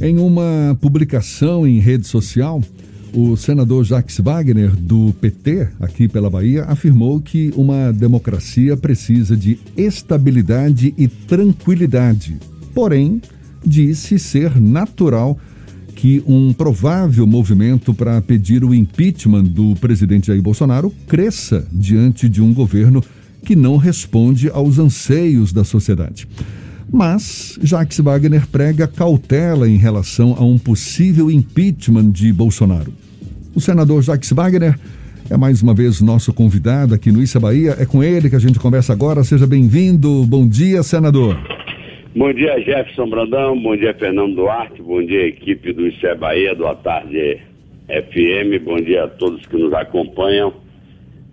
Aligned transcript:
Em 0.00 0.16
uma 0.18 0.78
publicação 0.80 1.66
em 1.66 1.80
rede 1.80 2.06
social, 2.06 2.62
o 3.12 3.36
senador 3.36 3.84
Jacques 3.84 4.18
Wagner, 4.20 4.76
do 4.76 5.12
PT, 5.20 5.68
aqui 5.80 6.06
pela 6.06 6.30
Bahia, 6.30 6.64
afirmou 6.64 7.20
que 7.20 7.52
uma 7.56 7.92
democracia 7.92 8.76
precisa 8.76 9.36
de 9.36 9.58
estabilidade 9.76 10.94
e 10.96 11.08
tranquilidade. 11.08 12.36
Porém, 12.72 13.20
disse 13.64 14.20
ser 14.20 14.60
natural 14.60 15.36
que 15.96 16.22
um 16.28 16.52
provável 16.52 17.26
movimento 17.26 17.92
para 17.92 18.22
pedir 18.22 18.62
o 18.62 18.72
impeachment 18.72 19.44
do 19.44 19.74
presidente 19.80 20.28
Jair 20.28 20.40
Bolsonaro 20.40 20.94
cresça 21.08 21.66
diante 21.72 22.28
de 22.28 22.40
um 22.40 22.54
governo 22.54 23.02
que 23.44 23.56
não 23.56 23.76
responde 23.76 24.48
aos 24.48 24.78
anseios 24.78 25.52
da 25.52 25.64
sociedade. 25.64 26.28
Mas 26.92 27.58
Jacques 27.62 27.98
Wagner 28.00 28.46
prega 28.46 28.88
cautela 28.88 29.68
em 29.68 29.76
relação 29.76 30.34
a 30.38 30.44
um 30.44 30.58
possível 30.58 31.30
impeachment 31.30 32.10
de 32.10 32.32
Bolsonaro. 32.32 32.92
O 33.54 33.60
senador 33.60 34.02
Jacques 34.02 34.32
Wagner 34.32 34.74
é 35.30 35.36
mais 35.36 35.62
uma 35.62 35.74
vez 35.74 36.00
nosso 36.00 36.32
convidado 36.32 36.94
aqui 36.94 37.12
no 37.12 37.22
Issa 37.22 37.38
Bahia. 37.38 37.76
É 37.78 37.84
com 37.84 38.02
ele 38.02 38.30
que 38.30 38.36
a 38.36 38.40
gente 38.40 38.58
conversa 38.58 38.94
agora. 38.94 39.22
Seja 39.22 39.46
bem-vindo. 39.46 40.24
Bom 40.26 40.48
dia, 40.48 40.82
senador. 40.82 41.36
Bom 42.16 42.32
dia, 42.32 42.58
Jefferson 42.60 43.08
Brandão. 43.10 43.60
Bom 43.60 43.76
dia, 43.76 43.92
Fernando 43.92 44.34
Duarte. 44.34 44.80
Bom 44.80 45.04
dia, 45.04 45.26
equipe 45.26 45.72
do 45.74 45.86
Isso 45.86 46.06
é 46.06 46.14
Bahia, 46.14 46.54
do 46.54 46.66
A 46.66 46.74
Tarde 46.74 47.38
FM. 47.88 48.64
Bom 48.64 48.76
dia 48.76 49.04
a 49.04 49.08
todos 49.08 49.44
que 49.46 49.56
nos 49.58 49.74
acompanham. 49.74 50.54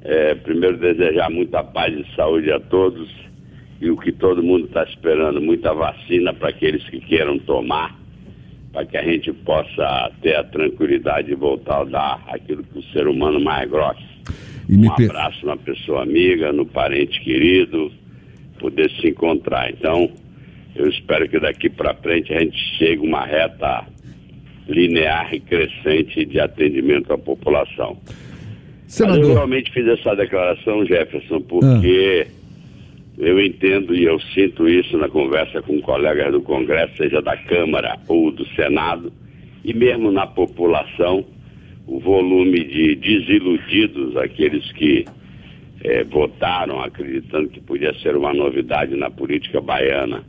É, 0.03 0.35
primeiro, 0.35 0.77
desejar 0.77 1.29
muita 1.31 1.63
paz 1.63 1.93
e 1.97 2.05
saúde 2.15 2.51
a 2.51 2.59
todos 2.59 3.24
e 3.81 3.89
o 3.89 3.97
que 3.97 4.11
todo 4.11 4.41
mundo 4.41 4.65
está 4.65 4.83
esperando, 4.83 5.41
muita 5.41 5.73
vacina 5.73 6.33
para 6.33 6.49
aqueles 6.49 6.83
que 6.89 6.99
queiram 6.99 7.37
tomar, 7.39 7.97
para 8.71 8.85
que 8.85 8.97
a 8.97 9.03
gente 9.03 9.31
possa 9.33 10.11
ter 10.21 10.35
a 10.35 10.43
tranquilidade 10.43 11.27
de 11.27 11.35
voltar 11.35 11.81
a 11.81 11.83
dar 11.85 12.23
aquilo 12.27 12.63
que 12.63 12.79
o 12.79 12.83
ser 12.91 13.07
humano 13.07 13.39
mais 13.39 13.69
gosta. 13.69 14.03
um 14.69 14.91
abraço 14.91 15.45
na 15.45 15.57
pessoa 15.57 16.03
amiga, 16.03 16.51
no 16.51 16.65
parente 16.65 17.19
querido, 17.21 17.91
poder 18.59 18.89
se 18.99 19.09
encontrar. 19.09 19.71
Então, 19.71 20.09
eu 20.75 20.89
espero 20.89 21.27
que 21.29 21.39
daqui 21.39 21.69
para 21.69 21.93
frente 21.95 22.33
a 22.33 22.39
gente 22.39 22.57
chegue 22.77 23.05
uma 23.05 23.25
reta 23.25 23.85
linear 24.67 25.33
e 25.33 25.39
crescente 25.39 26.25
de 26.25 26.39
atendimento 26.39 27.13
à 27.13 27.17
população. 27.17 27.97
Senador... 28.87 29.19
Mas 29.19 29.27
eu 29.27 29.33
realmente 29.35 29.71
fiz 29.71 29.87
essa 29.87 30.15
declaração, 30.15 30.85
Jefferson, 30.85 31.41
porque 31.41 32.27
ah. 32.27 32.44
Eu 33.17 33.39
entendo 33.39 33.95
e 33.95 34.03
eu 34.03 34.19
sinto 34.19 34.67
isso 34.67 34.97
na 34.97 35.07
conversa 35.07 35.61
com 35.61 35.81
colegas 35.81 36.31
do 36.31 36.41
Congresso, 36.41 36.97
seja 36.97 37.21
da 37.21 37.37
Câmara 37.37 37.97
ou 38.07 38.31
do 38.31 38.45
Senado, 38.49 39.11
e 39.63 39.73
mesmo 39.73 40.11
na 40.11 40.27
população, 40.27 41.25
o 41.87 41.99
volume 41.99 42.63
de 42.63 42.95
desiludidos, 42.95 44.17
aqueles 44.17 44.69
que 44.73 45.05
eh, 45.83 46.03
votaram 46.03 46.81
acreditando 46.81 47.49
que 47.49 47.61
podia 47.61 47.93
ser 47.99 48.15
uma 48.17 48.33
novidade 48.33 48.95
na 48.95 49.09
política 49.09 49.61
baiana 49.61 50.23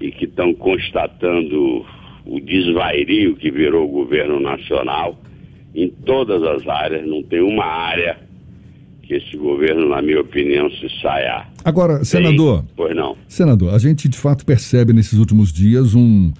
e 0.00 0.10
que 0.10 0.24
estão 0.24 0.54
constatando 0.54 1.84
o 2.24 2.40
desvairio 2.40 3.36
que 3.36 3.50
virou 3.50 3.84
o 3.84 3.92
governo 3.92 4.40
nacional 4.40 5.18
em 5.74 5.88
todas 5.88 6.42
as 6.42 6.66
áreas, 6.68 7.06
não 7.06 7.22
tem 7.22 7.40
uma 7.40 7.64
área 7.64 8.16
que 9.12 9.16
esse 9.16 9.36
governo, 9.36 9.88
na 9.88 10.00
minha 10.00 10.20
opinião, 10.20 10.70
se 10.70 10.88
saia. 11.00 11.44
Agora, 11.64 12.04
senador. 12.04 12.64
Pois 12.74 12.96
não. 12.96 13.16
Senador, 13.28 13.74
a 13.74 13.78
gente 13.78 14.08
de 14.08 14.16
fato 14.16 14.44
percebe 14.44 14.92
nesses 14.92 15.18
últimos 15.18 15.52
dias 15.52 15.94
um, 15.94 16.32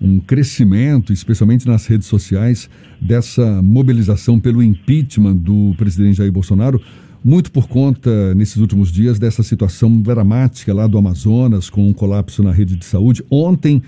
um 0.00 0.20
crescimento, 0.20 1.12
especialmente 1.12 1.66
nas 1.66 1.86
redes 1.86 2.06
sociais, 2.06 2.70
dessa 3.00 3.60
mobilização 3.62 4.38
pelo 4.38 4.62
impeachment 4.62 5.36
do 5.36 5.74
presidente 5.76 6.18
Jair 6.18 6.32
Bolsonaro 6.32 6.80
muito 7.22 7.52
por 7.52 7.68
conta, 7.68 8.34
nesses 8.34 8.56
últimos 8.56 8.90
dias, 8.90 9.18
dessa 9.18 9.42
situação 9.42 10.00
dramática 10.00 10.72
lá 10.72 10.86
do 10.86 10.96
Amazonas, 10.96 11.68
com 11.68 11.86
um 11.86 11.92
colapso 11.92 12.42
na 12.42 12.50
rede 12.50 12.76
de 12.76 12.84
saúde. 12.86 13.22
Ontem, 13.30 13.82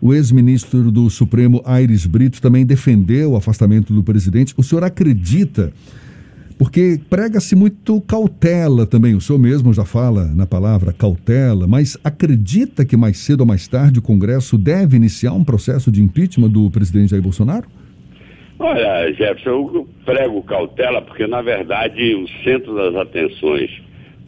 o 0.00 0.14
ex-ministro 0.14 0.90
do 0.90 1.10
Supremo, 1.10 1.60
Aires 1.66 2.06
Brito, 2.06 2.40
também 2.40 2.64
defendeu 2.64 3.32
o 3.32 3.36
afastamento 3.36 3.92
do 3.92 4.02
presidente. 4.02 4.54
O 4.56 4.62
senhor 4.62 4.82
acredita, 4.82 5.74
porque 6.60 7.00
prega-se 7.08 7.56
muito 7.56 8.02
cautela 8.02 8.86
também, 8.86 9.14
o 9.14 9.20
senhor 9.20 9.38
mesmo 9.38 9.72
já 9.72 9.86
fala 9.86 10.26
na 10.26 10.46
palavra 10.46 10.92
cautela, 10.92 11.66
mas 11.66 11.96
acredita 12.04 12.84
que 12.84 12.98
mais 12.98 13.16
cedo 13.16 13.40
ou 13.40 13.46
mais 13.46 13.66
tarde 13.66 13.98
o 13.98 14.02
Congresso 14.02 14.58
deve 14.58 14.94
iniciar 14.94 15.32
um 15.32 15.42
processo 15.42 15.90
de 15.90 16.02
impeachment 16.02 16.50
do 16.50 16.70
presidente 16.70 17.12
Jair 17.12 17.22
Bolsonaro? 17.22 17.66
Olha, 18.58 19.10
Jefferson, 19.10 19.48
eu 19.48 19.88
prego 20.04 20.42
cautela 20.42 21.00
porque, 21.00 21.26
na 21.26 21.40
verdade, 21.40 22.14
o 22.14 22.28
centro 22.44 22.74
das 22.74 22.94
atenções 22.94 23.70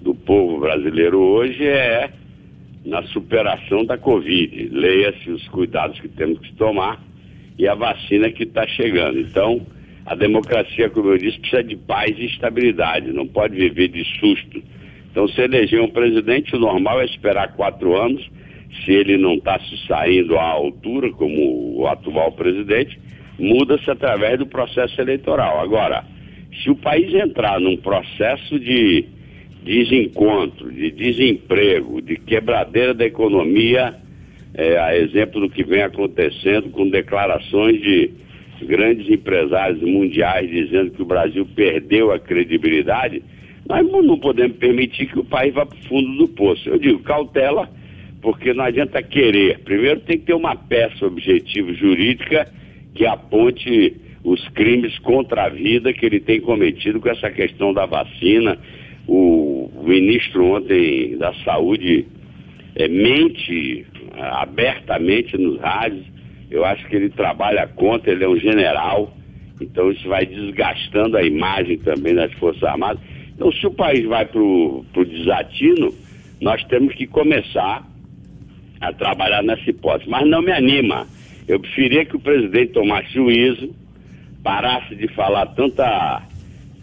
do 0.01 0.15
povo 0.15 0.59
brasileiro 0.59 1.19
hoje 1.19 1.67
é 1.67 2.09
na 2.83 3.03
superação 3.09 3.85
da 3.85 3.99
Covid. 3.99 4.71
Leia-se 4.73 5.31
os 5.31 5.47
cuidados 5.49 6.01
que 6.01 6.09
temos 6.09 6.39
que 6.39 6.55
tomar 6.55 6.99
e 7.59 7.69
a 7.69 7.75
vacina 7.75 8.31
que 8.31 8.45
está 8.45 8.67
chegando. 8.67 9.21
Então, 9.21 9.61
a 10.05 10.15
democracia, 10.15 10.91
como 10.91 11.11
eu 11.11 11.19
disse, 11.19 11.39
precisa 11.39 11.63
de 11.63 11.77
paz 11.77 12.11
e 12.19 12.27
estabilidade, 12.27 13.13
não 13.13 13.27
pode 13.27 13.55
viver 13.55 13.89
de 13.89 14.05
susto. 14.19 14.63
Então, 15.11 15.29
se 15.29 15.41
eleger 15.43 15.81
um 15.81 15.91
presidente, 15.91 16.57
o 16.57 16.59
normal 16.59 17.01
é 17.01 17.05
esperar 17.05 17.53
quatro 17.55 17.95
anos, 17.95 18.29
se 18.85 18.93
ele 18.93 19.17
não 19.17 19.35
está 19.35 19.59
se 19.61 19.87
saindo 19.87 20.37
à 20.39 20.45
altura, 20.45 21.11
como 21.13 21.79
o 21.79 21.87
atual 21.87 22.33
presidente, 22.33 22.99
muda-se 23.39 23.91
através 23.91 24.39
do 24.39 24.47
processo 24.47 25.01
eleitoral. 25.01 25.61
Agora, 25.61 26.05
se 26.63 26.71
o 26.71 26.77
país 26.77 27.13
entrar 27.15 27.61
num 27.61 27.77
processo 27.77 28.59
de 28.59 29.05
desencontro, 29.63 30.73
de 30.73 30.91
desemprego, 30.91 32.03
de 32.03 32.17
quebradeira 32.17 32.93
da 32.93 33.05
economia, 33.05 33.95
é, 34.55 34.79
a 34.79 34.97
exemplo 34.97 35.41
do 35.41 35.49
que 35.49 35.63
vem 35.63 35.83
acontecendo 35.83 36.71
com 36.71 36.89
declarações 36.89 37.81
de 37.81 38.11
grandes 38.65 39.09
empresários 39.09 39.81
mundiais 39.83 40.51
dizendo 40.51 40.91
que 40.91 41.03
o 41.03 41.07
Brasil 41.07 41.47
perdeu 41.55 42.13
a 42.13 42.19
credibilidade, 42.19 43.23
nós 43.69 43.87
não 43.87 44.19
podemos 44.19 44.57
permitir 44.57 45.07
que 45.07 45.19
o 45.19 45.25
país 45.25 45.55
vá 45.55 45.65
para 45.65 45.79
o 45.79 45.83
fundo 45.85 46.17
do 46.17 46.29
poço. 46.29 46.69
Eu 46.69 46.79
digo 46.79 46.99
cautela, 47.01 47.69
porque 48.21 48.53
não 48.53 48.65
adianta 48.65 49.03
querer. 49.03 49.61
Primeiro 49.61 50.01
tem 50.01 50.19
que 50.19 50.27
ter 50.27 50.35
uma 50.35 50.57
peça 50.57 51.07
objetiva 51.07 51.73
jurídica 51.73 52.47
que 52.95 53.07
aponte 53.07 53.97
os 54.25 54.47
crimes 54.51 54.99
contra 55.01 55.45
a 55.45 55.49
vida 55.49 55.93
que 55.93 56.07
ele 56.07 56.21
tem 56.21 56.41
cometido 56.41 57.01
com 57.01 57.09
essa 57.09 57.31
questão 57.31 57.73
da 57.73 57.87
vacina. 57.87 58.59
O, 59.07 59.71
ministro 59.83 60.45
ontem 60.45 61.17
da 61.19 61.35
Saúde 61.45 62.07
é, 62.77 62.89
mente 62.89 63.85
é, 64.17 64.21
abertamente 64.23 65.37
nos 65.37 65.61
rádios. 65.61 66.05
Eu 66.53 66.65
acho 66.65 66.87
que 66.87 66.95
ele 66.95 67.09
trabalha 67.09 67.67
contra, 67.67 68.13
ele 68.13 68.25
é 68.25 68.29
um 68.29 68.39
general, 68.39 69.13
então 69.61 69.91
isso 69.91 70.07
vai 70.09 70.27
desgastando 70.27 71.17
a 71.17 71.23
imagem 71.23 71.79
também 71.79 72.15
das 72.15 72.33
Forças 72.35 72.63
Armadas. 72.63 73.03
Então, 73.35 73.51
se 73.51 73.67
o 73.67 73.71
país 73.71 74.05
vai 74.07 74.27
para 74.27 74.41
o 74.41 74.85
desatino, 74.95 75.93
nós 76.41 76.63
temos 76.65 76.95
que 76.95 77.07
começar 77.07 77.83
a 78.81 78.93
trabalhar 78.93 79.43
nessa 79.43 79.69
hipótese. 79.71 80.11
Mas 80.11 80.29
não 80.29 80.43
me 80.43 80.53
anima 80.53 81.07
eu 81.49 81.59
preferia 81.59 82.05
que 82.05 82.17
o 82.17 82.21
presidente 82.21 82.73
tomasse 82.73 83.13
juízo, 83.13 83.75
parasse 84.43 84.95
de 84.95 85.09
falar 85.09 85.47
tanta, 85.47 86.23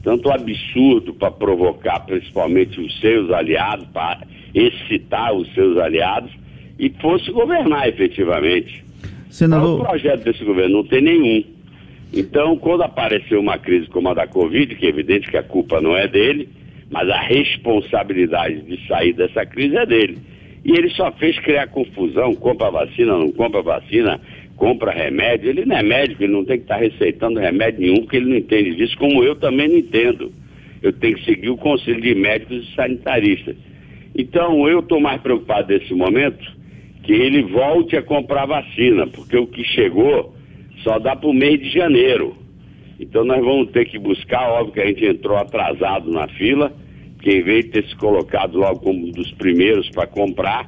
tanto 0.04 0.30
absurdo 0.30 1.14
para 1.14 1.32
provocar 1.32 2.02
principalmente 2.02 2.80
os 2.80 3.00
seus 3.00 3.32
aliados, 3.32 3.88
para 3.88 4.28
excitar 4.54 5.34
os 5.34 5.52
seus 5.54 5.78
aliados 5.78 6.32
e 6.78 6.90
fosse 7.02 7.32
governar 7.32 7.88
efetivamente. 7.88 8.84
Senador... 9.30 9.80
Qual 9.80 9.80
é 9.80 9.82
o 9.82 9.90
projeto 9.90 10.24
desse 10.24 10.44
governo? 10.44 10.78
Não 10.78 10.84
tem 10.84 11.02
nenhum. 11.02 11.44
Então, 12.12 12.58
quando 12.58 12.82
apareceu 12.82 13.40
uma 13.40 13.58
crise 13.58 13.88
como 13.88 14.10
a 14.10 14.14
da 14.14 14.28
Covid, 14.28 14.76
que 14.76 14.86
é 14.86 14.90
evidente 14.90 15.30
que 15.30 15.38
a 15.38 15.44
culpa 15.44 15.80
não 15.80 15.96
é 15.96 16.08
dele, 16.08 16.50
mas 16.90 17.08
a 17.10 17.20
responsabilidade 17.22 18.62
de 18.62 18.88
sair 18.88 19.14
dessa 19.14 19.46
crise 19.46 19.78
é 19.78 19.86
dele. 19.86 20.18
E 20.66 20.72
ele 20.72 20.90
só 20.90 21.12
fez 21.12 21.38
criar 21.40 21.68
confusão, 21.68 22.34
compra 22.34 22.72
vacina, 22.72 23.18
não 23.18 23.32
compra 23.32 23.62
vacina, 23.62 24.20
compra 24.58 24.92
remédio, 24.92 25.50
ele 25.50 25.66
não 25.66 25.78
é 25.78 25.84
médico, 25.84 26.24
ele 26.24 26.34
não 26.34 26.44
tem 26.44 26.58
que 26.58 26.64
estar 26.64 26.78
receitando 26.78 27.40
remédio 27.40 27.82
nenhum, 27.82 28.02
porque 28.02 28.18
ele 28.18 28.30
não 28.30 28.38
entende 28.38 28.76
disso, 28.76 28.98
como 28.98 29.24
eu 29.24 29.36
também 29.36 29.70
não 29.70 29.78
entendo. 29.78 30.32
Eu 30.82 30.92
tenho 30.92 31.16
que 31.16 31.26
seguir 31.26 31.50
o 31.50 31.58
conselho 31.58 32.02
de 32.02 32.16
médicos 32.16 32.68
e 32.68 32.76
sanitaristas. 32.76 33.56
Então, 34.16 34.68
eu 34.68 34.80
estou 34.80 35.00
mais 35.00 35.22
preocupado 35.22 35.72
nesse 35.72 35.94
momento 35.94 36.59
que 37.10 37.14
ele 37.16 37.42
volte 37.42 37.98
a 37.98 38.04
comprar 38.04 38.46
vacina, 38.46 39.08
porque 39.08 39.36
o 39.36 39.48
que 39.48 39.64
chegou 39.64 40.32
só 40.84 41.00
dá 41.00 41.16
para 41.16 41.28
o 41.28 41.34
mês 41.34 41.60
de 41.60 41.72
janeiro. 41.72 42.38
Então, 43.00 43.26
nós 43.26 43.44
vamos 43.44 43.72
ter 43.72 43.86
que 43.86 43.98
buscar, 43.98 44.48
óbvio 44.52 44.74
que 44.74 44.80
a 44.80 44.86
gente 44.86 45.04
entrou 45.04 45.36
atrasado 45.36 46.12
na 46.12 46.28
fila, 46.28 46.72
que 47.20 47.32
em 47.32 47.42
vez 47.42 47.66
de 47.66 47.72
ter 47.72 47.86
se 47.86 47.96
colocado 47.96 48.60
logo 48.60 48.82
como 48.82 49.08
um 49.08 49.12
dos 49.12 49.32
primeiros 49.32 49.90
para 49.90 50.06
comprar, 50.06 50.68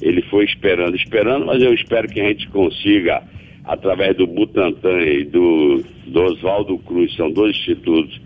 ele 0.00 0.22
foi 0.30 0.44
esperando, 0.44 0.94
esperando, 0.94 1.46
mas 1.46 1.60
eu 1.60 1.74
espero 1.74 2.06
que 2.06 2.20
a 2.20 2.28
gente 2.28 2.48
consiga 2.50 3.24
através 3.64 4.16
do 4.16 4.28
Butantan 4.28 5.00
e 5.00 5.24
do, 5.24 5.82
do 6.06 6.22
Oswaldo 6.22 6.78
Cruz, 6.78 7.12
são 7.16 7.32
dois 7.32 7.56
institutos 7.56 8.20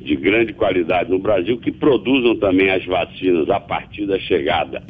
de 0.00 0.16
grande 0.16 0.52
qualidade 0.52 1.12
no 1.12 1.20
Brasil 1.20 1.58
que 1.58 1.70
produzam 1.70 2.34
também 2.34 2.70
as 2.70 2.84
vacinas 2.84 3.48
a 3.50 3.60
partir 3.60 4.04
da 4.04 4.18
chegada 4.18 4.82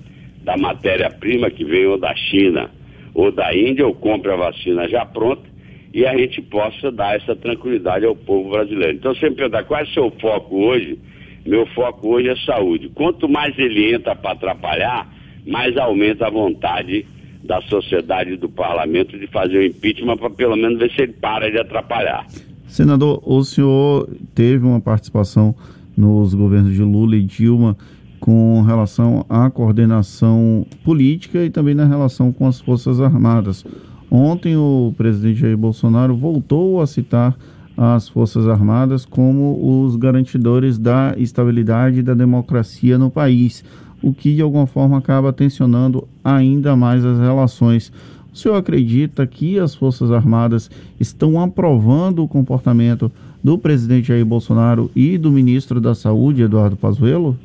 da 0.44 0.56
matéria-prima 0.56 1.50
que 1.50 1.64
vem 1.64 1.86
ou 1.86 1.98
da 1.98 2.14
China 2.14 2.70
ou 3.14 3.32
da 3.32 3.56
Índia, 3.56 3.86
ou 3.86 3.94
compre 3.94 4.30
a 4.30 4.36
vacina 4.36 4.88
já 4.88 5.04
pronta 5.06 5.54
e 5.94 6.04
a 6.04 6.16
gente 6.18 6.42
possa 6.42 6.90
dar 6.90 7.16
essa 7.16 7.36
tranquilidade 7.36 8.04
ao 8.04 8.16
povo 8.16 8.50
brasileiro. 8.50 8.96
Então, 8.96 9.14
sempre 9.14 9.36
perguntar 9.36 9.62
qual 9.62 9.78
é 9.78 9.84
o 9.84 9.94
seu 9.94 10.10
foco 10.20 10.56
hoje, 10.56 10.98
meu 11.46 11.64
foco 11.66 12.08
hoje 12.08 12.28
é 12.28 12.36
saúde. 12.44 12.90
Quanto 12.92 13.28
mais 13.28 13.56
ele 13.56 13.94
entra 13.94 14.16
para 14.16 14.32
atrapalhar, 14.32 15.08
mais 15.46 15.76
aumenta 15.76 16.26
a 16.26 16.30
vontade 16.30 17.06
da 17.44 17.60
sociedade 17.62 18.32
e 18.32 18.36
do 18.36 18.48
parlamento 18.48 19.16
de 19.16 19.28
fazer 19.28 19.58
o 19.58 19.64
impeachment 19.64 20.16
para 20.16 20.30
pelo 20.30 20.56
menos 20.56 20.78
ver 20.80 20.90
se 20.90 21.02
ele 21.02 21.12
para 21.12 21.48
de 21.48 21.58
atrapalhar. 21.58 22.26
Senador, 22.66 23.22
o 23.24 23.44
senhor 23.44 24.08
teve 24.34 24.66
uma 24.66 24.80
participação 24.80 25.54
nos 25.96 26.34
governos 26.34 26.74
de 26.74 26.82
Lula 26.82 27.14
e 27.14 27.22
Dilma 27.22 27.76
com 28.24 28.62
relação 28.62 29.26
à 29.28 29.50
coordenação 29.50 30.64
política 30.82 31.44
e 31.44 31.50
também 31.50 31.74
na 31.74 31.84
relação 31.84 32.32
com 32.32 32.46
as 32.46 32.58
Forças 32.58 32.98
Armadas. 32.98 33.62
Ontem 34.10 34.56
o 34.56 34.94
presidente 34.96 35.40
Jair 35.40 35.58
Bolsonaro 35.58 36.16
voltou 36.16 36.80
a 36.80 36.86
citar 36.86 37.36
as 37.76 38.08
Forças 38.08 38.48
Armadas 38.48 39.04
como 39.04 39.84
os 39.84 39.96
garantidores 39.96 40.78
da 40.78 41.14
estabilidade 41.18 41.98
e 41.98 42.02
da 42.02 42.14
democracia 42.14 42.96
no 42.96 43.10
país 43.10 43.62
o 44.02 44.14
que 44.14 44.34
de 44.34 44.40
alguma 44.40 44.66
forma 44.66 44.96
acaba 44.96 45.30
tensionando 45.30 46.08
ainda 46.24 46.74
mais 46.74 47.04
as 47.04 47.18
relações. 47.18 47.92
O 48.32 48.38
senhor 48.38 48.56
acredita 48.56 49.26
que 49.26 49.58
as 49.58 49.74
Forças 49.74 50.10
Armadas 50.10 50.70
estão 50.98 51.38
aprovando 51.38 52.22
o 52.22 52.28
comportamento 52.28 53.12
do 53.42 53.58
presidente 53.58 54.08
Jair 54.08 54.24
Bolsonaro 54.24 54.90
e 54.96 55.18
do 55.18 55.30
ministro 55.30 55.78
da 55.78 55.94
Saúde, 55.94 56.42
Eduardo 56.42 56.74
Pazuello? 56.74 57.38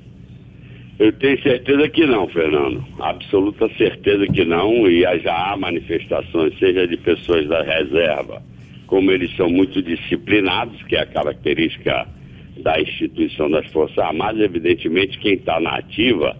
Eu 0.99 1.13
tenho 1.13 1.41
certeza 1.41 1.87
que 1.87 2.05
não, 2.05 2.27
Fernando. 2.27 2.83
Absoluta 2.99 3.69
certeza 3.77 4.27
que 4.27 4.43
não. 4.43 4.85
E 4.85 5.01
já 5.19 5.53
há 5.53 5.57
manifestações, 5.57 6.57
seja 6.59 6.85
de 6.85 6.97
pessoas 6.97 7.47
da 7.47 7.63
reserva, 7.63 8.41
como 8.85 9.09
eles 9.09 9.33
são 9.37 9.49
muito 9.49 9.81
disciplinados, 9.81 10.83
que 10.83 10.97
é 10.97 11.01
a 11.01 11.05
característica 11.05 12.05
da 12.61 12.81
instituição 12.81 13.49
das 13.49 13.65
Forças 13.71 13.97
Armadas, 13.97 14.41
evidentemente 14.41 15.17
quem 15.19 15.35
está 15.35 15.59
na 15.61 15.77
ativa 15.77 16.35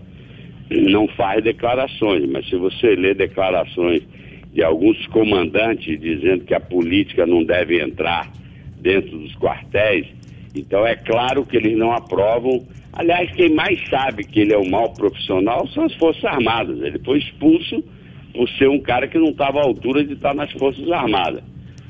não 0.70 1.08
faz 1.08 1.44
declarações, 1.44 2.30
mas 2.30 2.48
se 2.48 2.56
você 2.56 2.96
lê 2.96 3.14
declarações 3.14 4.04
de 4.54 4.62
alguns 4.62 5.08
comandantes 5.08 6.00
dizendo 6.00 6.44
que 6.44 6.54
a 6.54 6.60
política 6.60 7.26
não 7.26 7.44
deve 7.44 7.82
entrar 7.82 8.30
dentro 8.80 9.18
dos 9.18 9.34
quartéis, 9.36 10.06
então 10.54 10.86
é 10.86 10.96
claro 10.96 11.46
que 11.46 11.58
eles 11.58 11.78
não 11.78 11.92
aprovam. 11.92 12.66
Aliás, 12.94 13.32
quem 13.32 13.54
mais 13.54 13.80
sabe 13.90 14.24
que 14.24 14.42
ele 14.42 14.54
é 14.54 14.58
um 14.58 14.70
mau 14.70 14.94
profissional 14.94 15.68
são 15.68 15.84
as 15.86 15.94
Forças 15.96 16.26
Armadas. 16.26 16.82
Ele 16.82 17.00
foi 17.00 17.20
expulso 17.20 17.84
por 18.34 18.50
ser 18.50 18.70
um 18.70 18.80
cara 18.80 19.08
que 19.08 19.18
não 19.18 19.30
estava 19.30 19.60
à 19.60 19.64
altura 19.64 20.04
de 20.04 20.14
estar 20.14 20.34
nas 20.34 20.52
Forças 20.54 20.90
Armadas. 20.92 21.44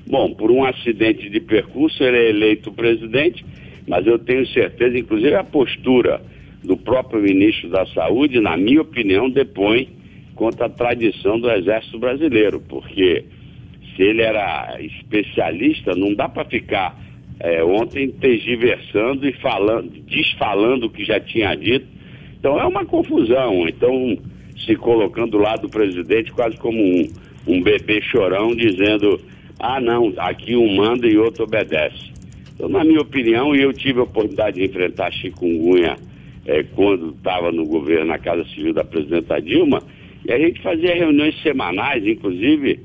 Bom, 0.07 0.34
por 0.34 0.51
um 0.51 0.66
acidente 0.66 1.30
de 1.30 1.40
percurso 1.40 2.04
ele 2.04 2.18
é 2.18 2.30
eleito 2.30 2.72
presidente, 2.72 3.46
mas 3.88 4.06
eu 4.07 4.18
tenho 4.18 4.46
certeza, 4.48 4.98
inclusive 4.98 5.36
a 5.36 5.44
postura 5.44 6.22
do 6.63 6.75
próprio 6.75 7.22
ministro 7.22 7.69
da 7.69 7.86
Saúde, 7.88 8.40
na 8.40 8.57
minha 8.57 8.81
opinião, 8.81 9.30
depõe 9.30 9.88
contra 10.36 10.66
a 10.66 10.69
tradição 10.69 11.40
do 11.40 11.50
Exército 11.50 12.00
Brasileiro, 12.00 12.60
porque 12.60 13.24
se 13.96 14.01
ele 14.01 14.22
era 14.22 14.78
especialista, 14.81 15.92
não 15.96 16.13
dá 16.13 16.28
para 16.28 16.46
ficar 16.46 16.98
é, 17.39 17.63
ontem 17.63 18.09
tergiversando 18.12 19.27
e 19.27 19.33
falando, 19.33 19.89
desfalando 20.01 20.88
o 20.88 20.89
que 20.89 21.06
já 21.06 21.19
tinha 21.19 21.56
dito. 21.56 21.88
Então 22.38 22.59
é 22.59 22.65
uma 22.65 22.86
confusão. 22.86 23.68
Então, 23.68 24.18
se 24.57 24.75
colocando 24.75 25.31
do 25.31 25.38
lado 25.38 25.63
do 25.63 25.69
presidente 25.69 26.31
quase 26.31 26.57
como 26.57 26.80
um, 26.80 27.07
um 27.47 27.62
bebê 27.62 28.01
chorão, 28.01 28.56
dizendo: 28.56 29.19
ah, 29.59 29.80
não, 29.80 30.13
aqui 30.18 30.56
um 30.56 30.75
manda 30.75 31.07
e 31.07 31.18
outro 31.18 31.44
obedece. 31.44 32.12
Então, 32.53 32.68
na 32.68 32.83
minha 32.83 33.00
opinião, 33.00 33.56
e 33.56 33.62
eu 33.62 33.71
tive 33.71 34.00
a 34.00 34.03
oportunidade 34.03 34.57
de 34.57 34.65
enfrentar 34.65 35.12
chikungunya 35.13 35.95
é, 36.45 36.63
quando 36.63 37.12
estava 37.12 37.51
no 37.51 37.65
governo, 37.65 38.07
na 38.07 38.18
Casa 38.18 38.44
Civil 38.50 38.74
da 38.74 38.83
presidenta 38.83 39.41
Dilma, 39.41 39.81
e 40.25 40.31
a 40.33 40.38
gente 40.38 40.62
fazia 40.62 40.94
reuniões 40.94 41.41
semanais, 41.41 42.06
inclusive 42.06 42.80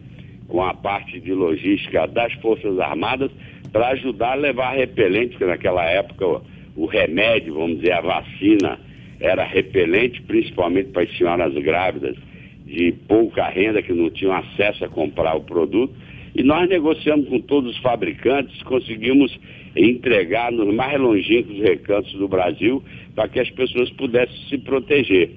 com 0.47 0.63
a 0.63 0.73
parte 0.75 1.19
de 1.19 1.33
logística 1.33 2.07
das 2.07 2.33
Forças 2.35 2.79
Armadas, 2.79 3.31
para 3.75 3.89
ajudar 3.89 4.35
a 4.35 4.37
levar 4.37 4.77
repelente, 4.77 5.31
porque 5.31 5.47
naquela 5.47 5.85
época 5.85 6.25
o, 6.25 6.43
o 6.77 6.87
remédio, 6.87 7.55
vamos 7.55 7.81
dizer, 7.81 7.91
a 7.91 8.01
vacina, 8.01 8.79
era 9.19 9.43
repelente, 9.43 10.23
principalmente 10.23 10.91
para 10.91 11.03
as 11.03 11.17
senhoras 11.19 11.53
grávidas 11.55 12.17
de 12.65 12.93
pouca 13.09 13.49
renda 13.49 13.83
que 13.83 13.93
não 13.93 14.11
tinham 14.11 14.33
acesso 14.33 14.85
a 14.85 14.89
comprar 14.89 15.35
o 15.35 15.41
produto. 15.41 15.93
E 16.37 16.45
nós 16.45 16.69
negociamos 16.69 17.29
com 17.29 17.41
todos 17.41 17.75
os 17.75 17.83
fabricantes, 17.83 18.63
conseguimos 18.63 19.37
entregar 19.75 20.53
nos 20.53 20.73
mais 20.73 21.01
longínquos 21.01 21.59
recantos 21.59 22.13
do 22.13 22.29
Brasil 22.29 22.81
para 23.17 23.29
que 23.29 23.41
as 23.41 23.51
pessoas 23.51 23.91
pudessem 23.91 24.37
se 24.49 24.59
proteger. 24.59 25.31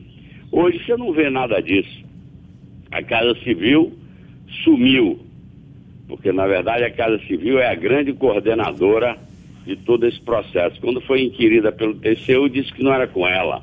Hoje 0.52 0.80
você 0.86 0.96
não 0.96 1.12
vê 1.12 1.28
nada 1.32 1.60
disso. 1.60 2.06
A 2.92 3.02
Casa 3.02 3.34
Civil 3.44 3.94
sumiu, 4.64 5.20
porque 6.08 6.32
na 6.32 6.48
verdade 6.48 6.84
a 6.84 6.92
Casa 6.92 7.20
Civil 7.28 7.60
é 7.60 7.70
a 7.70 7.76
grande 7.76 8.14
coordenadora 8.14 9.18
de 9.66 9.76
todo 9.76 10.08
esse 10.08 10.20
processo. 10.22 10.80
Quando 10.80 11.02
foi 11.02 11.24
inquirida 11.24 11.72
pelo 11.72 11.96
TCU, 11.96 12.48
disse 12.50 12.72
que 12.74 12.84
não 12.84 12.94
era 12.94 13.08
com 13.08 13.28
ela. 13.28 13.62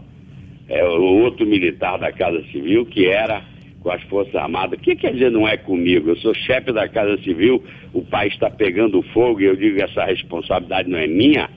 É 0.69 0.85
o 0.85 1.23
outro 1.23 1.47
militar 1.47 1.99
da 1.99 2.13
Casa 2.13 2.43
Civil 2.53 2.85
que 2.87 3.07
era 3.07 3.43
com 3.81 3.91
as 3.91 4.03
Forças 4.05 4.35
Armadas. 4.35 4.79
O 4.79 4.83
que 4.83 4.97
quer 4.97 5.13
dizer 5.13 5.31
não 5.31 5.47
é 5.47 5.57
comigo? 5.57 6.11
Eu 6.11 6.17
sou 6.17 6.35
chefe 6.35 6.73
da 6.73 6.89
Casa 6.89 7.23
Civil, 7.23 7.63
o 7.93 8.03
país 8.03 8.33
está 8.33 8.51
pegando 8.51 9.03
fogo 9.03 9.41
e 9.41 9.45
eu 9.45 9.57
digo 9.57 9.77
que 9.77 9.83
essa 9.83 10.05
responsabilidade 10.05 10.89
não 10.89 10.99
é 10.99 11.07
minha. 11.07 11.51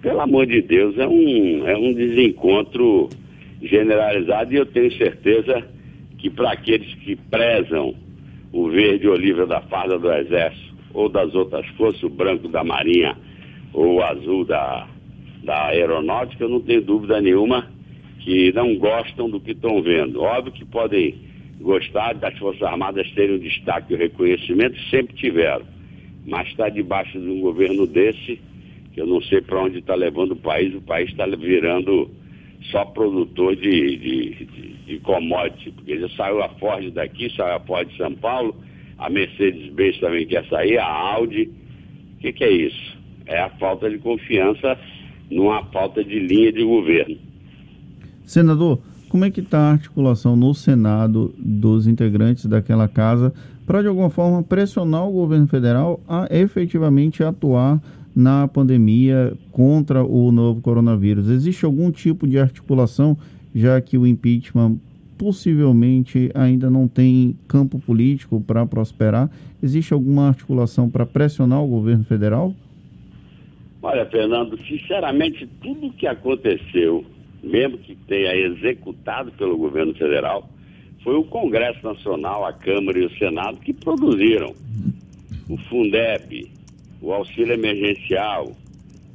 Pelo 0.00 0.20
amor 0.20 0.46
de 0.46 0.62
Deus, 0.62 0.96
é 0.96 1.06
um, 1.06 1.68
é 1.68 1.76
um 1.76 1.92
desencontro 1.92 3.10
generalizado 3.62 4.54
e 4.54 4.56
eu 4.56 4.66
tenho 4.66 4.92
certeza 4.96 5.62
que 6.18 6.30
para 6.30 6.52
aqueles 6.52 6.94
que 6.94 7.16
prezam 7.16 7.94
o 8.52 8.68
verde 8.68 9.08
oliva 9.08 9.46
da 9.46 9.60
farda 9.62 9.98
do 9.98 10.12
Exército 10.12 10.74
ou 10.92 11.08
das 11.08 11.34
outras 11.34 11.66
forças, 11.76 12.02
o 12.02 12.08
branco 12.08 12.48
da 12.48 12.64
Marinha 12.64 13.16
ou 13.72 13.96
o 13.96 14.02
azul 14.02 14.44
da, 14.44 14.88
da 15.44 15.66
Aeronáutica, 15.66 16.44
eu 16.44 16.48
não 16.48 16.60
tenho 16.60 16.82
dúvida 16.82 17.20
nenhuma 17.20 17.68
que 18.20 18.52
não 18.52 18.76
gostam 18.76 19.30
do 19.30 19.40
que 19.40 19.52
estão 19.52 19.82
vendo. 19.82 20.20
Óbvio 20.20 20.52
que 20.52 20.64
podem 20.64 21.14
gostar 21.60 22.14
das 22.14 22.36
Forças 22.38 22.62
Armadas 22.62 23.10
terem 23.12 23.36
o 23.36 23.38
destaque 23.38 23.92
e 23.92 23.96
o 23.96 23.98
reconhecimento, 23.98 24.78
sempre 24.90 25.14
tiveram. 25.14 25.64
Mas 26.26 26.48
está 26.48 26.68
debaixo 26.68 27.18
de 27.18 27.28
um 27.28 27.40
governo 27.40 27.86
desse, 27.86 28.40
que 28.92 29.00
eu 29.00 29.06
não 29.06 29.22
sei 29.22 29.40
para 29.40 29.62
onde 29.62 29.78
está 29.78 29.94
levando 29.94 30.32
o 30.32 30.36
país, 30.36 30.74
o 30.74 30.80
país 30.80 31.10
está 31.10 31.26
virando 31.26 32.10
só 32.70 32.84
produtor 32.84 33.56
de, 33.56 33.96
de, 33.96 34.44
de, 34.44 34.69
de 34.90 34.98
commodity, 35.00 35.70
porque 35.70 35.98
já 35.98 36.08
saiu 36.10 36.42
a 36.42 36.48
Ford 36.48 36.90
daqui, 36.92 37.32
saiu 37.34 37.56
a 37.56 37.60
Ford 37.60 37.88
de 37.88 37.96
São 37.96 38.12
Paulo, 38.14 38.54
a 38.98 39.08
Mercedes-Benz 39.08 39.98
também 40.00 40.26
quer 40.26 40.44
sair, 40.48 40.78
a 40.78 40.86
Audi. 40.86 41.50
O 42.16 42.20
que, 42.20 42.32
que 42.32 42.44
é 42.44 42.50
isso? 42.50 42.98
É 43.26 43.40
a 43.40 43.48
falta 43.50 43.88
de 43.88 43.98
confiança 43.98 44.76
numa 45.30 45.64
falta 45.66 46.02
de 46.02 46.18
linha 46.18 46.52
de 46.52 46.64
governo. 46.64 47.16
Senador, 48.24 48.80
como 49.08 49.24
é 49.24 49.30
que 49.30 49.40
está 49.40 49.58
a 49.58 49.72
articulação 49.72 50.36
no 50.36 50.54
Senado 50.54 51.34
dos 51.38 51.86
integrantes 51.86 52.46
daquela 52.46 52.86
casa 52.86 53.32
para, 53.66 53.82
de 53.82 53.88
alguma 53.88 54.10
forma, 54.10 54.42
pressionar 54.42 55.06
o 55.06 55.12
governo 55.12 55.46
federal 55.46 56.00
a 56.08 56.26
efetivamente 56.30 57.22
atuar 57.22 57.80
na 58.14 58.46
pandemia 58.48 59.32
contra 59.50 60.04
o 60.04 60.30
novo 60.30 60.60
coronavírus? 60.60 61.28
Existe 61.28 61.64
algum 61.64 61.90
tipo 61.90 62.26
de 62.26 62.38
articulação, 62.38 63.16
já 63.54 63.80
que 63.80 63.98
o 63.98 64.06
impeachment 64.06 64.76
possivelmente 65.18 66.30
ainda 66.34 66.70
não 66.70 66.88
tem 66.88 67.36
campo 67.46 67.78
político 67.78 68.40
para 68.40 68.64
prosperar? 68.64 69.30
Existe 69.62 69.92
alguma 69.92 70.28
articulação 70.28 70.88
para 70.88 71.04
pressionar 71.04 71.62
o 71.62 71.68
governo 71.68 72.04
federal? 72.04 72.54
Olha, 73.82 74.06
Fernando, 74.06 74.58
sinceramente, 74.66 75.48
tudo 75.60 75.92
que 75.92 76.06
aconteceu 76.06 77.04
mesmo 77.42 77.78
que 77.78 77.94
tenha 77.94 78.34
executado 78.34 79.32
pelo 79.32 79.56
governo 79.56 79.94
federal, 79.94 80.48
foi 81.02 81.14
o 81.14 81.24
Congresso 81.24 81.82
Nacional, 81.82 82.44
a 82.44 82.52
Câmara 82.52 82.98
e 82.98 83.06
o 83.06 83.18
Senado 83.18 83.58
que 83.60 83.72
produziram 83.72 84.54
o 85.48 85.56
Fundeb, 85.68 86.50
o 87.00 87.12
auxílio 87.12 87.54
emergencial, 87.54 88.52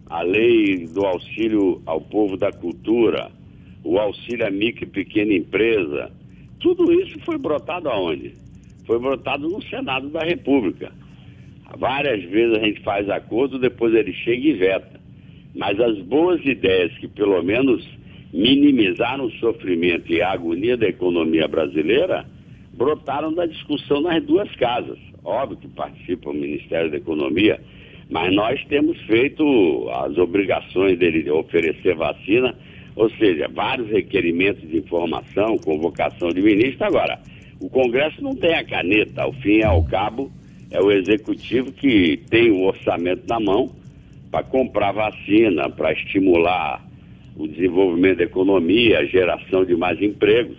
a 0.08 0.22
lei 0.22 0.88
do 0.88 1.06
auxílio 1.06 1.82
ao 1.86 2.02
povo 2.02 2.36
da 2.36 2.52
cultura, 2.52 3.32
o 3.86 3.98
auxílio 4.00 4.46
à 4.46 4.50
micro 4.50 4.84
e 4.84 4.88
pequena 4.88 5.34
empresa. 5.34 6.12
Tudo 6.60 6.92
isso 6.92 7.20
foi 7.20 7.38
brotado 7.38 7.88
aonde? 7.90 8.34
foi 8.86 9.00
votado 9.00 9.50
no 9.50 9.62
Senado 9.64 10.10
da 10.10 10.24
República. 10.24 10.92
Várias 11.78 12.24
vezes 12.24 12.58
a 12.58 12.60
gente 12.64 12.82
faz 12.82 13.10
acordo, 13.10 13.60
depois 13.60 13.94
ele 13.94 14.14
chega 14.14 14.48
e 14.48 14.54
veta. 14.54 15.00
Mas 15.56 15.80
as 15.80 15.98
boas 16.00 16.44
ideias 16.46 16.96
que 16.98 17.08
pelo 17.08 17.42
menos 17.42 17.86
minimizaram 18.34 19.26
o 19.26 19.32
sofrimento 19.34 20.12
e 20.12 20.22
a 20.22 20.32
agonia 20.32 20.78
da 20.78 20.88
economia 20.88 21.48
brasileira 21.48 22.26
brotaram 22.74 23.34
da 23.34 23.46
discussão 23.46 24.02
nas 24.02 24.24
duas 24.24 24.54
casas. 24.58 25.00
Óbvio 25.24 25.58
que 25.58 25.68
participa 25.70 26.30
o 26.30 26.34
Ministério 26.34 26.92
da 26.92 26.98
Economia, 26.98 27.60
mas 28.10 28.34
nós 28.36 28.64
temos 28.66 29.00
feito 29.04 29.90
as 29.90 30.18
obrigações 30.18 31.00
dele 31.00 31.24
de 31.24 31.32
oferecer 31.32 31.96
vacina, 31.96 32.54
ou 32.96 33.10
seja, 33.12 33.48
vários 33.48 33.90
requerimentos 33.90 34.68
de 34.70 34.78
informação, 34.78 35.58
convocação 35.58 36.30
de 36.30 36.42
ministro. 36.42 36.86
Agora, 36.86 37.20
o 37.60 37.70
Congresso 37.70 38.22
não 38.24 38.36
tem 38.36 38.54
a 38.54 38.64
caneta, 38.64 39.24
ao 39.24 39.34
fim 39.34 39.58
e 39.58 39.64
ao 39.64 39.84
cabo, 39.84 40.32
é 40.72 40.82
o 40.82 40.92
executivo 40.92 41.72
que 41.72 42.18
tem 42.30 42.52
o 42.52 42.64
orçamento 42.64 43.24
na 43.28 43.40
mão 43.40 43.72
para 44.32 44.44
comprar 44.44 44.92
vacina, 44.92 45.70
para 45.70 45.94
estimular 45.94 46.84
o 47.38 47.48
desenvolvimento 47.48 48.18
da 48.18 48.24
economia, 48.24 49.00
a 49.00 49.06
geração 49.06 49.66
de 49.66 49.76
mais 49.76 50.02
empregos. 50.02 50.58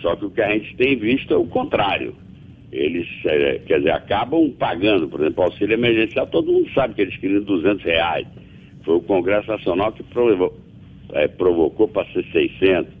Só 0.00 0.14
que 0.16 0.24
o 0.26 0.30
que 0.30 0.42
a 0.42 0.52
gente 0.52 0.76
tem 0.76 0.96
visto 0.96 1.32
é 1.32 1.36
o 1.36 1.46
contrário. 1.46 2.14
Eles, 2.70 3.08
é, 3.24 3.60
quer 3.66 3.78
dizer, 3.78 3.92
acabam 3.92 4.50
pagando, 4.50 5.08
por 5.08 5.20
exemplo, 5.20 5.44
auxílio 5.44 5.74
emergencial, 5.74 6.26
todo 6.26 6.52
mundo 6.52 6.68
sabe 6.74 6.94
que 6.94 7.02
eles 7.02 7.16
queriam 7.16 7.42
200 7.42 7.84
reais. 7.84 8.26
Foi 8.84 8.96
o 8.96 9.00
Congresso 9.00 9.48
Nacional 9.48 9.92
que 9.92 10.02
é, 11.12 11.28
provocou 11.28 11.88
para 11.88 12.06
ser 12.12 12.24
600. 12.32 12.92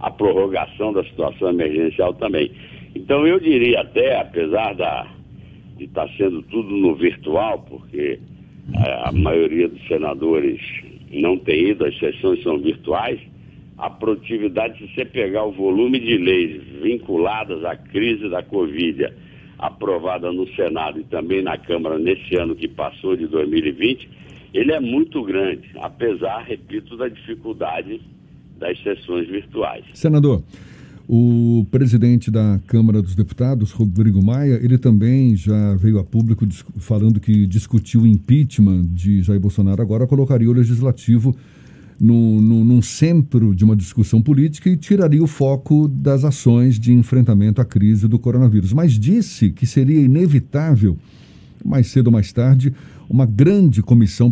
A 0.00 0.10
prorrogação 0.10 0.92
da 0.92 1.02
situação 1.04 1.50
emergencial 1.50 2.14
também. 2.14 2.52
Então 2.94 3.26
eu 3.26 3.40
diria 3.40 3.80
até, 3.80 4.16
apesar 4.20 4.74
da, 4.74 5.08
de 5.76 5.84
estar 5.84 6.06
tá 6.06 6.14
sendo 6.16 6.42
tudo 6.42 6.68
no 6.68 6.94
virtual, 6.94 7.64
porque 7.68 8.20
a, 8.76 9.08
a 9.08 9.12
maioria 9.12 9.68
dos 9.68 9.84
senadores 9.88 10.60
não 11.12 11.36
tem 11.38 11.70
ido, 11.70 11.84
as 11.84 11.98
sessões 11.98 12.42
são 12.42 12.58
virtuais, 12.58 13.18
a 13.78 13.88
produtividade, 13.88 14.78
se 14.78 14.92
você 14.92 15.04
pegar 15.04 15.44
o 15.44 15.52
volume 15.52 16.00
de 16.00 16.18
leis 16.18 16.62
vinculadas 16.82 17.64
à 17.64 17.76
crise 17.76 18.28
da 18.28 18.42
Covid, 18.42 19.08
aprovada 19.58 20.32
no 20.32 20.46
Senado 20.54 21.00
e 21.00 21.04
também 21.04 21.42
na 21.42 21.56
Câmara 21.56 21.98
nesse 21.98 22.36
ano 22.36 22.56
que 22.56 22.66
passou, 22.66 23.16
de 23.16 23.26
2020, 23.28 24.08
ele 24.52 24.72
é 24.72 24.80
muito 24.80 25.22
grande, 25.24 25.68
apesar, 25.80 26.42
repito, 26.42 26.96
da 26.96 27.08
dificuldade 27.08 28.00
das 28.58 28.80
sessões 28.82 29.28
virtuais. 29.28 29.84
Senador, 29.94 30.42
o 31.08 31.66
presidente 31.70 32.30
da 32.30 32.60
Câmara 32.66 33.00
dos 33.00 33.14
Deputados, 33.14 33.70
Rodrigo 33.72 34.22
Maia, 34.22 34.60
ele 34.62 34.76
também 34.76 35.34
já 35.34 35.74
veio 35.76 35.98
a 35.98 36.04
público 36.04 36.46
falando 36.78 37.18
que 37.18 37.46
discutiu 37.46 38.02
o 38.02 38.06
impeachment 38.06 38.82
de 38.92 39.22
Jair 39.22 39.40
Bolsonaro, 39.40 39.80
agora 39.80 40.06
colocaria 40.06 40.50
o 40.50 40.52
legislativo 40.52 41.34
no, 42.00 42.40
num 42.40 42.82
centro 42.82 43.54
de 43.54 43.64
uma 43.64 43.74
discussão 43.74 44.22
política 44.22 44.68
e 44.68 44.76
tiraria 44.76 45.22
o 45.22 45.26
foco 45.26 45.88
das 45.88 46.24
ações 46.24 46.78
de 46.78 46.92
enfrentamento 46.92 47.60
à 47.60 47.64
crise 47.64 48.06
do 48.06 48.18
coronavírus. 48.18 48.72
Mas 48.72 48.98
disse 48.98 49.50
que 49.50 49.66
seria 49.66 50.00
inevitável, 50.00 50.96
mais 51.64 51.88
cedo 51.88 52.08
ou 52.08 52.12
mais 52.12 52.32
tarde, 52.32 52.72
uma 53.08 53.26
grande 53.26 53.82
comissão 53.82 54.30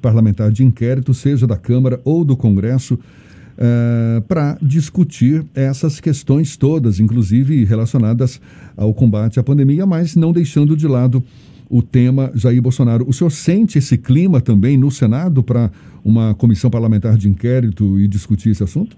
parlamentar 0.00 0.50
de 0.50 0.64
inquérito, 0.64 1.12
seja 1.12 1.46
da 1.46 1.56
Câmara 1.56 2.00
ou 2.04 2.24
do 2.24 2.36
Congresso, 2.36 2.94
uh, 2.94 4.22
para 4.22 4.56
discutir 4.62 5.44
essas 5.54 6.00
questões 6.00 6.56
todas, 6.56 7.00
inclusive 7.00 7.64
relacionadas 7.64 8.40
ao 8.76 8.92
combate 8.94 9.38
à 9.38 9.42
pandemia, 9.42 9.86
mas 9.86 10.16
não 10.16 10.32
deixando 10.32 10.76
de 10.76 10.86
lado 10.86 11.22
o 11.68 11.82
tema 11.82 12.30
Jair 12.34 12.62
Bolsonaro. 12.62 13.08
O 13.08 13.12
senhor 13.12 13.30
sente 13.30 13.78
esse 13.78 13.98
clima 13.98 14.40
também 14.40 14.76
no 14.76 14.90
Senado 14.90 15.42
para 15.42 15.70
uma 16.04 16.34
comissão 16.34 16.70
parlamentar 16.70 17.16
de 17.16 17.28
inquérito 17.28 17.98
e 17.98 18.06
discutir 18.06 18.50
esse 18.50 18.62
assunto? 18.62 18.96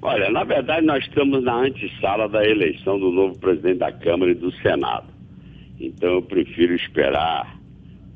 Olha, 0.00 0.30
na 0.30 0.44
verdade 0.44 0.86
nós 0.86 1.04
estamos 1.04 1.42
na 1.42 1.62
antessala 1.64 2.28
da 2.28 2.46
eleição 2.46 2.98
do 3.00 3.10
novo 3.10 3.36
presidente 3.38 3.78
da 3.78 3.90
Câmara 3.90 4.30
e 4.30 4.34
do 4.34 4.52
Senado. 4.62 5.06
Então 5.80 6.08
eu 6.08 6.22
prefiro 6.22 6.74
esperar 6.74 7.57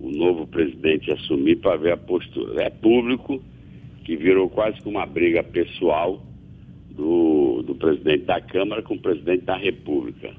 o 0.03 0.11
novo 0.11 0.49
presidente 0.49 1.13
assumir 1.13 1.57
para 1.61 1.77
ver 1.77 1.93
a 1.93 1.97
postura. 1.97 2.65
É 2.65 2.71
público, 2.71 3.41
que 4.05 4.17
virou 4.17 4.51
quase 4.51 4.81
que 4.81 4.89
uma 4.89 5.07
briga 5.07 5.45
pessoal 5.45 6.21
do, 6.91 7.63
do 7.63 7.75
presidente 7.77 8.25
da 8.25 8.41
Câmara 8.41 8.83
com 8.83 8.95
o 8.95 8.99
presidente 8.99 9.45
da 9.45 9.57
República. 9.57 10.35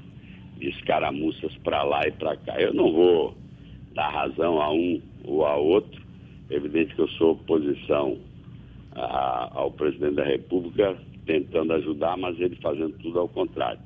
De 0.58 0.68
escaramuças 0.68 1.56
para 1.64 1.82
lá 1.82 2.06
e 2.06 2.12
para 2.12 2.36
cá. 2.36 2.60
Eu 2.60 2.74
não 2.74 2.92
vou 2.92 3.34
dar 3.94 4.10
razão 4.10 4.60
a 4.60 4.70
um 4.70 5.00
ou 5.24 5.46
a 5.46 5.56
outro. 5.56 6.02
É 6.50 6.56
evidente 6.56 6.94
que 6.94 7.00
eu 7.00 7.08
sou 7.08 7.32
oposição 7.32 8.18
a, 8.92 9.50
ao 9.54 9.70
presidente 9.72 10.16
da 10.16 10.24
República, 10.24 10.94
tentando 11.24 11.72
ajudar, 11.72 12.16
mas 12.18 12.38
ele 12.38 12.56
fazendo 12.56 12.96
tudo 12.98 13.18
ao 13.18 13.28
contrário. 13.28 13.80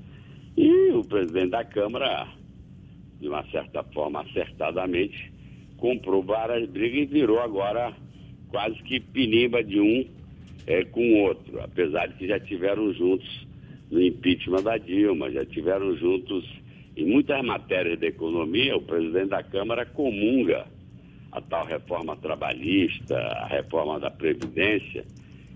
E 0.56 0.90
o 0.90 1.02
presidente 1.04 1.50
da 1.50 1.64
Câmara, 1.64 2.26
de 3.20 3.28
uma 3.28 3.44
certa 3.44 3.82
forma, 3.84 4.20
acertadamente, 4.22 5.37
comprou 5.78 6.22
várias 6.22 6.68
brigas 6.68 7.02
e 7.02 7.06
virou 7.06 7.40
agora 7.40 7.94
quase 8.48 8.76
que 8.82 9.00
pinimba 9.00 9.62
de 9.62 9.80
um 9.80 10.06
é, 10.66 10.84
com 10.84 11.00
o 11.00 11.18
outro, 11.22 11.60
apesar 11.60 12.06
de 12.08 12.14
que 12.14 12.28
já 12.28 12.38
tiveram 12.38 12.92
juntos 12.92 13.46
no 13.90 14.02
impeachment 14.02 14.62
da 14.62 14.76
Dilma, 14.76 15.30
já 15.30 15.44
tiveram 15.44 15.96
juntos 15.96 16.44
em 16.96 17.06
muitas 17.06 17.42
matérias 17.44 17.98
da 17.98 18.06
economia, 18.06 18.76
o 18.76 18.82
presidente 18.82 19.28
da 19.28 19.42
Câmara 19.42 19.86
comunga 19.86 20.66
a 21.30 21.40
tal 21.40 21.64
reforma 21.64 22.16
trabalhista, 22.16 23.16
a 23.16 23.46
reforma 23.46 24.00
da 24.00 24.10
Previdência. 24.10 25.04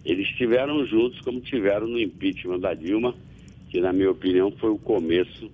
Eles 0.04 0.28
estiveram 0.28 0.86
juntos 0.86 1.20
como 1.20 1.40
tiveram 1.40 1.86
no 1.86 1.98
impeachment 1.98 2.60
da 2.60 2.74
Dilma, 2.74 3.14
que, 3.70 3.80
na 3.80 3.92
minha 3.92 4.10
opinião, 4.10 4.50
foi 4.52 4.70
o 4.70 4.78
começo 4.78 5.50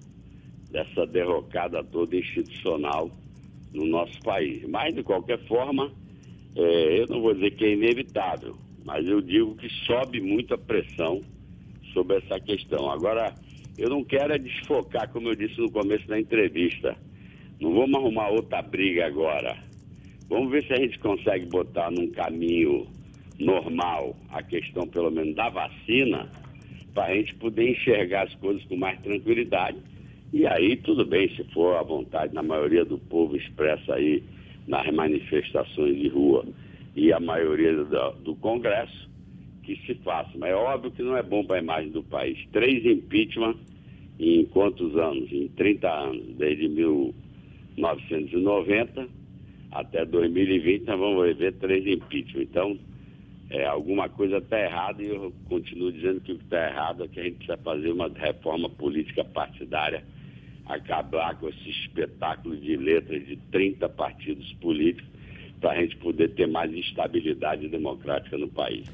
dessa 0.70 1.06
derrocada 1.06 1.82
toda 1.84 2.16
institucional 2.16 3.10
no 3.72 3.86
nosso 3.86 4.18
país. 4.22 4.62
Mas, 4.68 4.94
de 4.94 5.02
qualquer 5.02 5.38
forma, 5.46 5.92
é, 6.56 7.00
eu 7.00 7.06
não 7.08 7.20
vou 7.20 7.34
dizer 7.34 7.52
que 7.52 7.64
é 7.64 7.72
inevitável, 7.72 8.56
mas 8.84 9.06
eu 9.06 9.20
digo 9.20 9.54
que 9.56 9.68
sobe 9.86 10.20
muito 10.20 10.54
a 10.54 10.58
pressão 10.58 11.22
sobre 11.92 12.16
essa 12.16 12.40
questão. 12.40 12.90
Agora, 12.90 13.34
eu 13.76 13.88
não 13.88 14.02
quero 14.02 14.32
é 14.32 14.38
desfocar, 14.38 15.08
como 15.10 15.28
eu 15.28 15.36
disse 15.36 15.60
no 15.60 15.70
começo 15.70 16.06
da 16.08 16.18
entrevista. 16.18 16.96
Não 17.60 17.72
vamos 17.74 17.94
arrumar 17.94 18.30
outra 18.30 18.60
briga 18.60 19.06
agora. 19.06 19.56
Vamos 20.28 20.50
ver 20.50 20.64
se 20.66 20.72
a 20.72 20.76
gente 20.76 20.98
consegue 20.98 21.46
botar 21.46 21.90
num 21.90 22.10
caminho 22.10 22.86
normal 23.38 24.16
a 24.30 24.42
questão, 24.42 24.86
pelo 24.86 25.10
menos, 25.10 25.34
da 25.34 25.48
vacina, 25.48 26.28
para 26.92 27.12
a 27.12 27.14
gente 27.14 27.34
poder 27.36 27.70
enxergar 27.70 28.24
as 28.24 28.34
coisas 28.34 28.62
com 28.64 28.76
mais 28.76 29.00
tranquilidade. 29.00 29.78
E 30.32 30.46
aí, 30.46 30.76
tudo 30.76 31.04
bem, 31.06 31.28
se 31.34 31.42
for 31.54 31.76
à 31.76 31.82
vontade, 31.82 32.34
na 32.34 32.42
maioria 32.42 32.84
do 32.84 32.98
povo 32.98 33.34
expressa 33.36 33.94
aí 33.94 34.22
nas 34.66 34.92
manifestações 34.92 35.96
de 35.96 36.08
rua 36.08 36.44
e 36.94 37.10
a 37.12 37.18
maioria 37.18 37.72
do, 37.72 38.10
do 38.22 38.36
Congresso, 38.36 39.08
que 39.62 39.74
se 39.86 39.94
faça. 39.96 40.30
Mas 40.36 40.50
é 40.50 40.54
óbvio 40.54 40.90
que 40.90 41.02
não 41.02 41.16
é 41.16 41.22
bom 41.22 41.42
para 41.44 41.56
a 41.56 41.62
imagem 41.62 41.90
do 41.90 42.02
país. 42.02 42.38
Três 42.52 42.84
impeachment 42.84 43.54
em 44.18 44.44
quantos 44.46 44.96
anos? 44.96 45.30
Em 45.32 45.48
30 45.48 45.88
anos, 45.88 46.26
desde 46.36 46.68
1990 46.68 49.08
até 49.70 50.04
2020, 50.04 50.84
nós 50.84 50.98
vamos 50.98 51.38
ver 51.38 51.54
três 51.54 51.86
impeachment. 51.86 52.42
Então, 52.42 52.76
é, 53.48 53.64
alguma 53.64 54.10
coisa 54.10 54.36
está 54.38 54.60
errada 54.60 55.02
e 55.02 55.08
eu 55.08 55.32
continuo 55.48 55.90
dizendo 55.90 56.20
que 56.20 56.32
o 56.32 56.36
que 56.36 56.44
está 56.44 56.68
errado 56.68 57.04
é 57.04 57.08
que 57.08 57.18
a 57.18 57.22
gente 57.22 57.36
precisa 57.36 57.56
fazer 57.58 57.92
uma 57.92 58.08
reforma 58.08 58.68
política 58.68 59.24
partidária 59.24 60.04
acabar 60.68 61.34
com 61.36 61.48
esse 61.48 61.70
espetáculo 61.70 62.56
de 62.56 62.76
letras 62.76 63.26
de 63.26 63.36
30 63.50 63.88
partidos 63.88 64.52
políticos 64.60 65.08
para 65.60 65.72
a 65.72 65.80
gente 65.80 65.96
poder 65.96 66.28
ter 66.34 66.46
mais 66.46 66.72
estabilidade 66.72 67.68
democrática 67.68 68.36
no 68.36 68.48
país. 68.48 68.86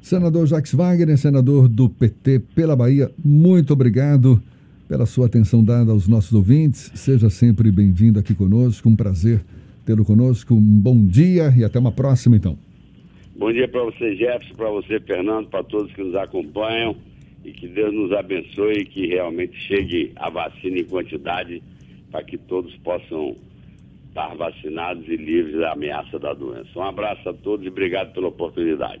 Senador 0.00 0.46
Jacques 0.46 0.74
Wagner, 0.74 1.16
senador 1.16 1.68
do 1.68 1.88
PT 1.88 2.40
pela 2.56 2.74
Bahia, 2.74 3.10
muito 3.24 3.72
obrigado 3.72 4.42
pela 4.88 5.06
sua 5.06 5.26
atenção 5.26 5.62
dada 5.62 5.92
aos 5.92 6.08
nossos 6.08 6.32
ouvintes. 6.32 6.90
Seja 6.94 7.30
sempre 7.30 7.70
bem-vindo 7.70 8.18
aqui 8.18 8.34
conosco, 8.34 8.88
um 8.88 8.96
prazer 8.96 9.40
tê-lo 9.84 10.04
conosco. 10.04 10.54
Um 10.54 10.80
bom 10.80 11.06
dia 11.06 11.52
e 11.56 11.64
até 11.64 11.78
uma 11.78 11.92
próxima, 11.92 12.36
então. 12.36 12.58
Bom 13.36 13.52
dia 13.52 13.68
para 13.68 13.84
você, 13.84 14.16
Jefferson, 14.16 14.54
para 14.54 14.70
você, 14.70 15.00
Fernando, 15.00 15.48
para 15.48 15.62
todos 15.64 15.92
que 15.92 16.02
nos 16.02 16.14
acompanham 16.14 16.96
e 17.44 17.52
que 17.52 17.68
Deus 17.68 17.92
nos 17.92 18.12
abençoe 18.12 18.80
e 18.80 18.84
que 18.84 19.06
realmente 19.06 19.56
chegue 19.66 20.12
a 20.16 20.30
vacina 20.30 20.78
em 20.78 20.84
quantidade 20.84 21.62
para 22.10 22.22
que 22.22 22.38
todos 22.38 22.74
possam 22.78 23.36
estar 24.08 24.34
vacinados 24.36 25.06
e 25.08 25.16
livres 25.16 25.58
da 25.58 25.72
ameaça 25.72 26.18
da 26.18 26.34
doença. 26.34 26.68
Um 26.76 26.82
abraço 26.82 27.28
a 27.28 27.32
todos 27.32 27.64
e 27.64 27.68
obrigado 27.68 28.12
pela 28.12 28.28
oportunidade. 28.28 29.00